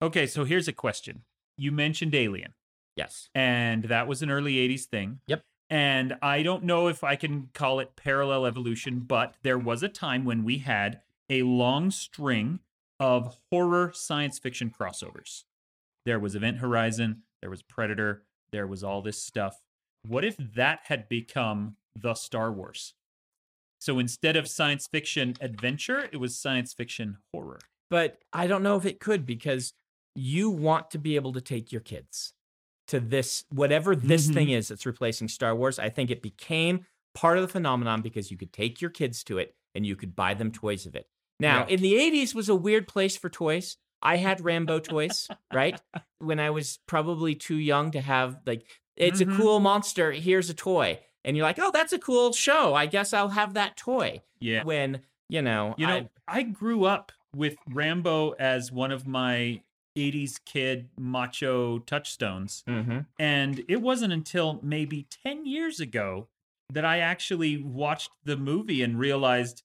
[0.01, 1.23] Okay, so here's a question.
[1.57, 2.53] You mentioned Alien.
[2.95, 3.29] Yes.
[3.33, 5.21] and that was an early 80s thing.
[5.27, 5.45] Yep.
[5.69, 9.87] And I don't know if I can call it parallel evolution, but there was a
[9.87, 12.59] time when we had a long string
[12.99, 15.45] of horror science fiction crossovers.
[16.09, 19.61] There was Event Horizon, there was Predator, there was all this stuff.
[20.07, 22.95] What if that had become the Star Wars?
[23.79, 27.59] So instead of science fiction adventure, it was science fiction horror.
[27.91, 29.73] But I don't know if it could because
[30.15, 32.33] you want to be able to take your kids
[32.87, 34.33] to this, whatever this Mhm.
[34.33, 35.77] thing is that's replacing Star Wars.
[35.77, 39.37] I think it became part of the phenomenon because you could take your kids to
[39.37, 41.07] it and you could buy them toys of it.
[41.39, 41.75] Now, Yeah.
[41.75, 43.77] in the 80s was a weird place for toys.
[44.01, 45.79] I had Rambo toys, right?
[46.19, 49.33] When I was probably too young to have like it's Mhm.
[49.33, 50.99] a cool monster, here's a toy.
[51.23, 52.73] And you're like, "Oh, that's a cool show.
[52.73, 54.63] I guess I'll have that toy." Yeah.
[54.63, 59.61] When, you know, You know, I- I, grew up with Rambo as one of my
[59.95, 62.63] 80s kid macho touchstones.
[62.67, 63.05] Mhm.
[63.19, 66.27] And it wasn't until maybe 10 years ago
[66.71, 69.63] that I actually watched the movie and realized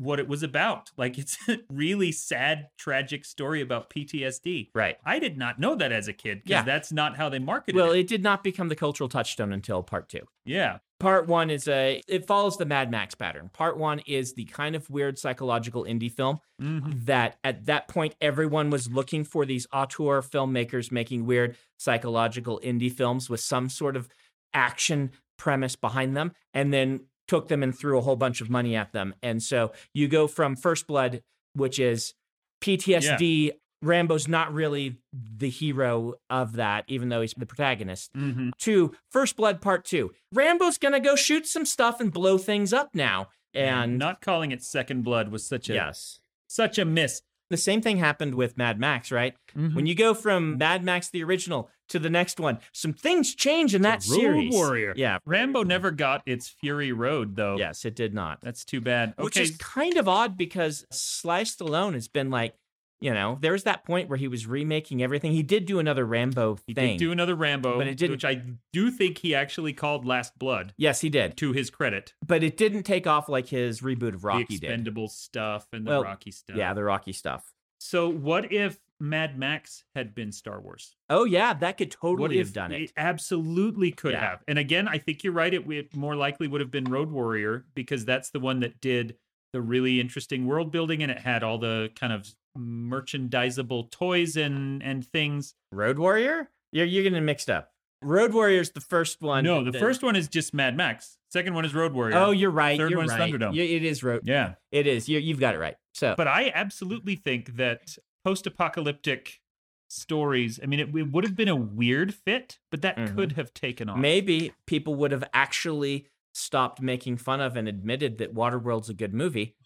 [0.00, 0.90] what it was about.
[0.96, 4.70] Like, it's a really sad, tragic story about PTSD.
[4.74, 4.96] right.
[5.04, 6.62] I did not know that as a kid because Yeah.
[6.62, 7.88] that's not how they marketed Well, it.
[7.88, 10.22] Well, it did not become the cultural touchstone until part two.
[10.44, 10.78] Yeah.
[10.98, 13.50] Part one is a, it follows the Mad Max pattern.
[13.54, 17.06] Part one is the kind of weird psychological indie film Mhm.
[17.06, 22.92] that at that point everyone was looking for these auteur filmmakers making weird psychological indie
[22.92, 24.08] films with some sort of
[24.52, 28.74] action premise behind them and then took them and threw a whole bunch of money
[28.74, 29.14] at them.
[29.22, 31.22] And so you go from First Blood,
[31.54, 32.12] which is
[32.60, 33.52] PTSD.
[33.82, 38.50] Rambo's not really the hero of that, even though he's the protagonist Mhm.
[38.58, 40.12] to First Blood Part Two.
[40.34, 43.28] Rambo's gonna go shoot some stuff and blow things up now.
[43.54, 47.22] And not calling it Second Blood was such a yes, such a miss.
[47.50, 49.34] The same thing happened with Mad Max, right?
[49.56, 49.74] Mhm.
[49.74, 53.74] When you go from Mad Max the original to the next one, some things change
[53.74, 54.52] in that Road series.
[54.54, 54.94] Warrior.
[54.96, 55.18] Yeah.
[55.26, 57.56] Rambo never got its Fury Road though.
[57.58, 58.40] Yes, it did not.
[58.40, 59.14] That's too bad.
[59.18, 59.42] Which Okay.
[59.44, 62.54] is kind of odd because Sly Stallone has been like,
[63.00, 65.32] you know, there was that point where he was remaking everything.
[65.32, 66.98] He did do another Rambo he thing.
[66.98, 70.38] did do another Rambo, But it didn't- which I do think he actually called Last
[70.38, 71.36] Blood yes, he did.
[71.38, 72.14] to his credit.
[72.26, 74.84] But it didn't take off like his reboot of Rocky the did.
[74.84, 76.56] Expendables stuff and the Well, Rocky stuff.
[76.56, 77.52] Yeah, the Rocky stuff.
[77.78, 80.94] So what if Mad Max had been Star Wars?
[81.08, 82.92] Oh yeah, that could totally have done it.
[82.98, 84.20] absolutely could Yeah.
[84.20, 84.44] have.
[84.46, 85.52] And again, I think you're right.
[85.54, 89.16] It, it more likely would have been Road Warrior because that's the one that did
[89.54, 94.82] the really interesting world building and it had all the kind of merchandisable toys and
[94.82, 95.54] and things.
[95.72, 96.50] Road Warrior?
[96.72, 97.72] You're you're getting mixed up.
[98.02, 99.44] Road Warrior's the first one.
[99.44, 101.18] no, the first one is just Mad Max.
[101.30, 102.16] Second one is Road Warrior.
[102.16, 102.78] Oh, you're right.
[102.78, 103.12] Third you're one is.
[103.12, 103.54] Thunderdome.
[103.56, 104.22] It is Road.
[104.24, 104.54] yeah.
[104.72, 105.06] It is.
[105.08, 105.76] You, you've got it right.
[105.92, 109.40] So, But I absolutely think that post-apocalyptic
[109.88, 110.58] stories.
[110.62, 113.14] I mean, it, it would have been a weird fit, but that Mhm.
[113.14, 113.98] could have taken off.
[113.98, 119.12] maybe people would have actually stopped making fun of and admitted that Waterworld's a good
[119.12, 119.56] movie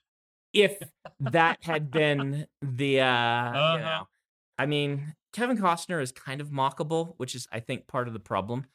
[0.54, 0.78] if
[1.20, 3.76] that had been the uh, Uh-huh.
[3.78, 4.08] know.
[4.56, 8.20] I mean, Kevin Costner is kind of mockable, which is I think part of the
[8.20, 8.66] problem.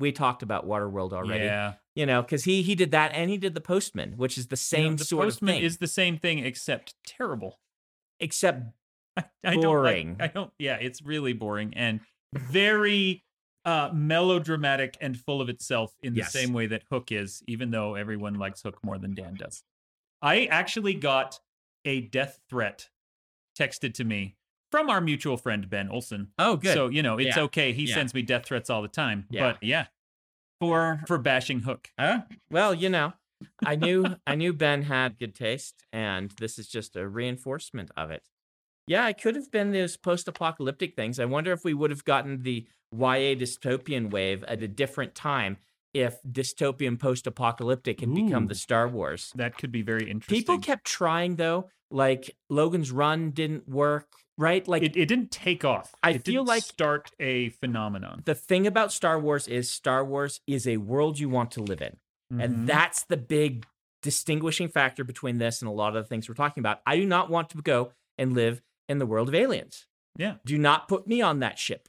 [0.00, 1.44] We talked about Waterworld already.
[1.44, 1.74] Yeah.
[1.94, 4.54] You know, cuz he he did that and he did The Postman, which is the
[4.54, 7.58] You know, same the sort Postman of thing is the same thing except terrible.
[8.20, 8.62] except
[9.16, 10.08] I, I Boring.
[10.10, 10.52] Don't like, I don't.
[10.58, 12.00] Yeah, it's really boring and
[12.34, 13.24] very
[13.64, 16.32] uh melodramatic and full of itself in the Yes.
[16.32, 19.62] same way that Hook is, even though everyone likes Hook more than Dan does.
[20.22, 21.40] I actually got
[21.84, 22.88] a death threat
[23.58, 24.36] texted to me
[24.70, 26.28] from our mutual friend Ben Olson.
[26.38, 26.74] Oh, good.
[26.74, 27.42] So you know it's Yeah.
[27.44, 27.72] okay.
[27.72, 27.94] He Yeah.
[27.94, 29.26] sends me death threats all the time.
[29.30, 29.52] Yeah.
[29.52, 29.86] But yeah,
[30.60, 31.90] for for bashing Hook.
[31.98, 32.22] Huh?
[32.50, 33.14] Well, you know,
[33.64, 38.10] I knew I knew Ben had good taste, and this is just a reinforcement of
[38.10, 38.28] it.
[38.86, 41.20] Yeah, it could have been those post-apocalyptic things.
[41.20, 45.58] I wonder if we would have gotten the YA dystopian wave at a different time
[45.98, 49.32] if dystopian post-apocalyptic had become the Star Wars.
[49.34, 50.36] That could be very interesting.
[50.38, 54.06] People kept trying though, like Logan's Run didn't work,
[54.36, 54.66] right?
[54.68, 55.94] Like it, it didn't take off.
[56.02, 58.22] I It feel didn't like- start a phenomenon.
[58.24, 61.82] the thing about Star Wars is Star Wars is a world you want to live
[61.82, 61.96] in.
[62.32, 62.44] Mhm.
[62.44, 63.66] And that's the big
[64.02, 66.80] distinguishing factor between this and a lot of the things we're talking about.
[66.86, 69.86] I do not want to go and live in the world of aliens.
[70.16, 70.36] Yeah.
[70.44, 71.88] Do not put me on that ship.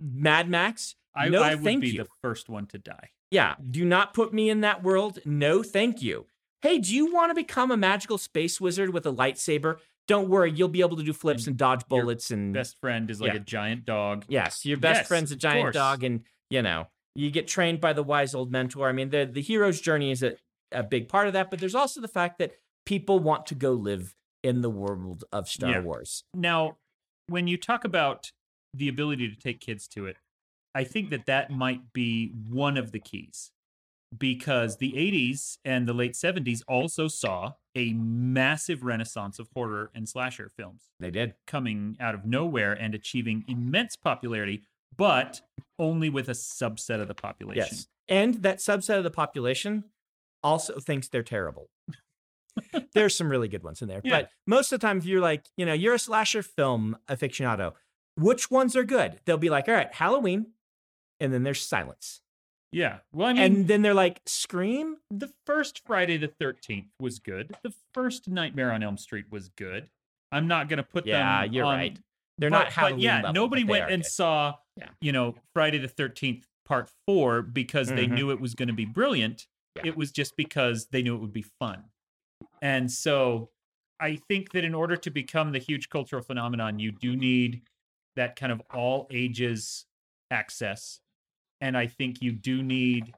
[0.00, 2.02] Mad Max, I, no I would be you.
[2.04, 3.10] the first one to die.
[3.30, 5.18] yeah, do not put me in that world.
[5.24, 6.26] No, thank you.
[6.62, 9.78] Hey, do you want to become a magical space wizard with a lightsaber?
[10.08, 13.10] Don't worry, you'll be able to do flips and dodge your bullets and Best friend
[13.10, 13.40] is like Yeah.
[13.40, 14.24] a giant dog.
[14.28, 17.92] Yes, your best Yes, friend's a giant dog, and you know you get trained by
[17.92, 18.88] the wise old mentor.
[18.88, 20.36] I mean, the the hero's journey is a,
[20.72, 22.52] a big part of that, but there's also the fact that
[22.86, 25.80] people want to go live in the world of Star Yeah.
[25.80, 26.24] Wars.
[26.34, 26.78] Now,
[27.28, 28.32] when you talk about
[28.74, 30.16] the ability to take kids to it,
[30.74, 33.50] I think that that might be one of the keys
[34.16, 40.06] because the 80s and the late 70s also saw a massive renaissance of horror and
[40.08, 41.34] slasher films They did.
[41.46, 44.62] coming out of nowhere and achieving immense popularity,
[44.96, 45.40] but
[45.78, 47.66] only with a subset of the population.
[47.70, 49.84] Yes, and that subset of the population
[50.42, 51.70] also thinks they're terrible.
[52.94, 54.20] There's some really good ones in there, Yeah.
[54.22, 57.72] but most of the time, if you're like, you know, you're a slasher film aficionado,
[58.18, 59.20] which ones are good?
[59.24, 60.48] They'll be like, all right, Halloween,
[61.22, 62.20] and then there's silence,
[62.72, 62.98] Yeah.
[63.12, 64.96] Well, I mean, and then they're like, Scream.
[65.10, 67.54] the first Friday the 13th was good.
[67.62, 69.88] The first Nightmare on Elm Street was good.
[70.32, 71.98] I'm not going to put them Yeah, you're on- right.
[72.38, 74.10] They're but, not but yeah, level, nobody but went and good.
[74.10, 74.88] saw, Yeah.
[75.00, 78.12] you know, Friday the 13th part 4 because they Mhm.
[78.14, 79.46] knew it was going to be brilliant.
[79.76, 79.82] Yeah.
[79.86, 81.84] It was just because they knew it would be fun.
[82.62, 83.50] And so
[84.00, 87.62] I think that in order to become the huge cultural phenomenon, you do need
[88.16, 89.84] that kind of all ages
[90.30, 91.00] access.
[91.62, 93.14] And I think you do need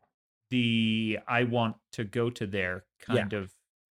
[0.50, 3.52] the I want to go to there kind of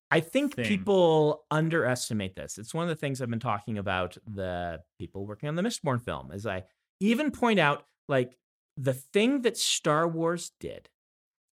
[0.10, 0.68] I think thing.
[0.68, 2.58] people underestimate this.
[2.58, 6.02] It's one of the things I've been talking about the people working on the Mistborn
[6.02, 6.64] film, as I
[7.02, 8.38] even point out, like
[8.78, 10.90] the thing that Star Wars did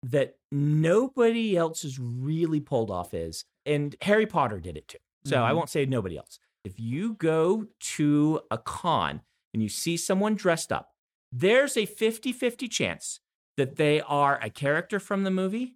[0.03, 4.99] that nobody else has really pulled off is, and Harry Potter did it too.
[5.25, 5.57] So I Mhm.
[5.57, 6.39] won't say nobody else.
[6.65, 9.23] If you go to a con
[9.55, 10.90] and you see someone dressed up,
[11.33, 13.21] there's a 50 50 chance
[13.57, 15.75] that they are a character from the movie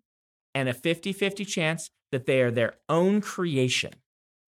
[0.55, 3.93] and a 50 50 chance that they are their own creation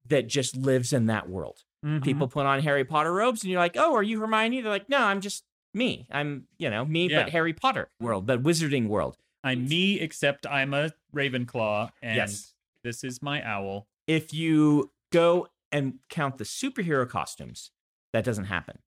[0.06, 1.64] that just lives in that world.
[1.84, 2.02] Mhm.
[2.04, 4.60] People put on Harry Potter robes and you're like, oh, are you Hermione?
[4.60, 6.06] They're like, no, I'm just me.
[6.10, 7.24] I'm, you know, me, Yeah.
[7.24, 9.16] but Harry Potter world, the wizarding world.
[9.44, 12.54] I'm me, except I'm a Ravenclaw, and Yes.
[12.82, 13.86] this is my owl.
[14.06, 17.70] If you go and count the superhero costumes,
[18.12, 18.78] that doesn't happen.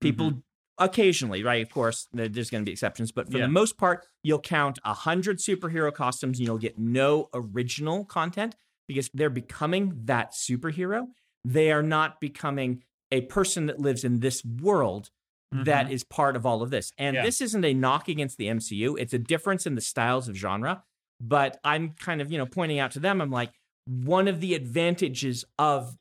[0.00, 0.42] People
[0.78, 1.62] occasionally, right?
[1.62, 3.46] Of course, there's going to be exceptions, but for Yeah.
[3.46, 8.54] the most part, you'll count a hundred superhero costumes and you'll get no original content
[8.86, 11.08] because they're becoming that superhero.
[11.44, 15.10] They are not becoming a person that lives in this world
[15.50, 15.90] that Mhm.
[15.92, 16.92] is part of all of this.
[16.98, 17.22] And Yeah.
[17.22, 18.96] this isn't a knock against the MCU.
[18.96, 20.84] It's a difference in the styles of genre.
[21.20, 23.52] But I'm kind of, you know, pointing out to them, I'm like,
[23.86, 25.96] one of the advantages of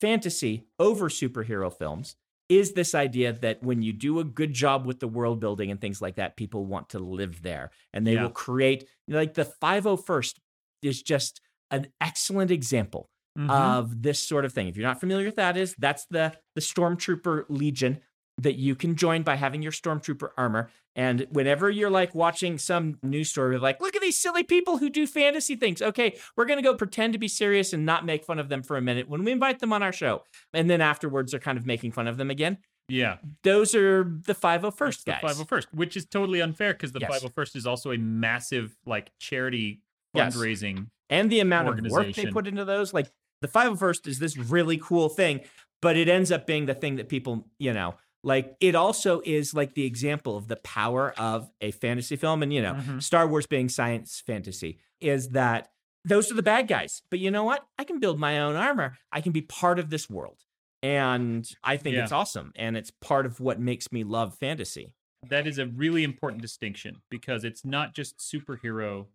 [0.00, 2.16] fantasy over superhero films
[2.48, 5.80] is this idea that when you do a good job with the world building and
[5.80, 8.22] things like that, people want to live there and they Yeah.
[8.22, 10.40] will create like the 501st
[10.82, 11.40] is just
[11.70, 13.48] an excellent example Mhm.
[13.50, 14.68] of this sort of thing.
[14.68, 18.00] If you're not familiar with that is, that's the the Stormtrooper Legion
[18.42, 20.70] that you can join by having your stormtrooper armor.
[20.94, 24.90] And whenever you're like watching some news story, like, look at these silly people who
[24.90, 25.80] do fantasy things.
[25.80, 28.62] Okay, we're going to go pretend to be serious and not make fun of them
[28.62, 30.22] for a minute when we invite them on our show.
[30.52, 32.58] And then afterwards, they're kind of making fun of them again.
[32.88, 33.16] Yeah.
[33.42, 35.38] Those are the 501st The oh guys.
[35.38, 37.22] 501st, which is totally unfair because the Yes.
[37.24, 39.80] 501st is also a massive like charity
[40.14, 40.36] Yes.
[40.36, 40.88] fundraising.
[41.08, 42.92] and the amount of work they put into those.
[42.92, 45.40] Like the 501st is this really cool thing,
[45.80, 49.52] but it ends up being the thing that people, you know, like it also is
[49.54, 52.42] like the example of the power of a fantasy film.
[52.42, 53.02] And, you know, Mhm.
[53.02, 55.72] Star Wars being science fantasy is that
[56.04, 57.02] those are the bad guys.
[57.10, 57.66] But you know what?
[57.78, 60.38] I can build my own armor, I can be part of this world.
[60.82, 62.02] And I think Yeah.
[62.02, 62.52] it's awesome.
[62.56, 64.94] And it's part of what makes me love fantasy.
[65.28, 69.06] That is a really important distinction because it's not just superhero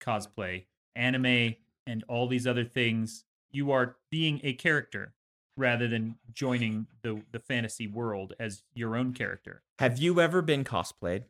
[0.00, 3.24] cosplay, anime, and all these other things.
[3.50, 5.14] You are being a character
[5.56, 9.62] rather than joining the the fantasy world as your own character.
[9.78, 11.24] Have you ever been cosplayed?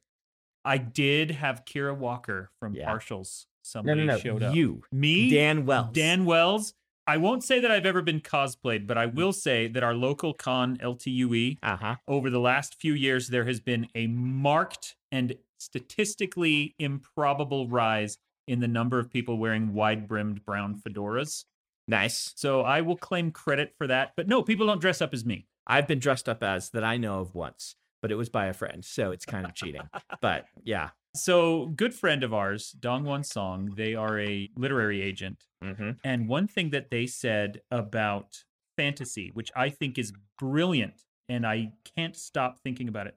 [0.65, 2.89] I did have Kira Walker from Yeah.
[2.93, 3.47] Partials.
[3.47, 4.19] No, Somebody no, no.
[4.19, 4.55] showed up.
[4.55, 5.93] You, Me, Dan Wells.
[5.93, 6.75] Dan Wells.
[7.07, 10.35] I won't say that I've ever been cosplayed, but I will say that our local
[10.35, 11.97] con LTUE Uh huh.
[12.07, 18.61] over the last few years there has been a marked and statistically improbable rise in
[18.61, 21.45] the number of people wearing wide-brimmed brown fedoras.
[21.89, 22.33] Nice.
[22.37, 24.13] So I will claim credit for that.
[24.17, 25.47] But no, people don't dress up as me.
[25.67, 28.53] I've been dressed up as that I know of once, but it was by a
[28.53, 29.89] friend, so it's kind of cheating.
[30.21, 30.91] But yeah.
[31.15, 35.45] So, good friend of ours, Dong Won Song, they are a literary agent.
[35.63, 35.91] Mm-hmm.
[36.05, 38.45] And one thing that they said about
[38.79, 43.17] fantasy, which I think is brilliant, and I can't stop thinking about it,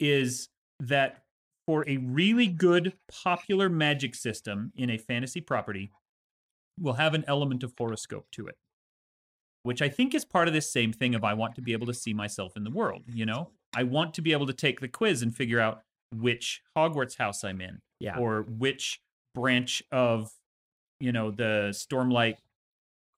[0.00, 0.48] is
[0.80, 1.22] that
[1.66, 5.92] for a really good popular magic system in a fantasy property,
[6.78, 8.56] will have an element of horoscope to it.
[9.62, 11.86] Which I think is part of this same thing of I want to be able
[11.86, 13.50] to see myself in the world, you know?
[13.74, 15.82] I want to be able to take the quiz and figure out
[16.14, 18.16] which Hogwarts house I'm in Yeah.
[18.18, 19.00] or which
[19.34, 20.30] branch of
[20.98, 22.36] you know the stormlight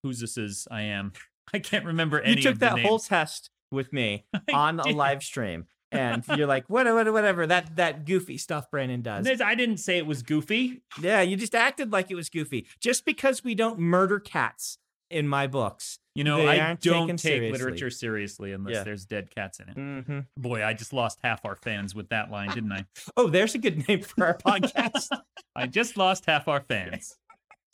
[0.03, 1.13] who's this is i am
[1.55, 5.23] i can't remember any you took that whole test with me I on a live
[5.23, 7.47] stream, and you're like, what, what, whatever.
[7.47, 9.27] That that goofy stuff Brandon does.
[9.41, 12.67] I didn't say it was goofy Yeah, you just acted like it was goofy.
[12.81, 14.79] Just because we don't murder cats
[15.11, 15.99] in my books.
[16.15, 17.53] you know i don't take seriously.
[17.53, 18.83] literature seriously unless Yeah.
[18.83, 20.19] there's dead cats in it Mm-hmm.
[20.37, 22.85] boy i just lost half our fans with that line didn't i
[23.17, 25.09] Oh, there's a good name for our podcast.
[25.57, 27.17] i just lost half our fans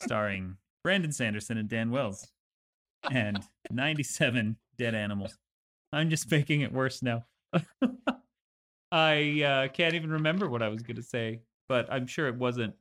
[0.01, 2.25] starring brandon sanderson and dan wells
[3.11, 3.39] and
[3.69, 5.37] 97 dead animals
[5.91, 7.25] i'm just making it worse now
[8.91, 12.35] i uh, can't even remember what i was going to say but i'm sure it
[12.35, 12.73] wasn't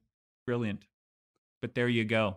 [0.46, 0.86] brilliant.
[1.62, 2.36] But there you go